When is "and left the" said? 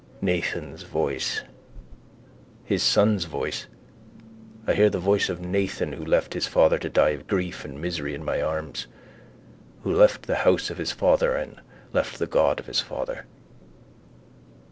11.35-12.25